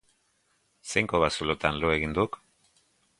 [0.93, 2.43] Zein kobazulotan lo egin duk?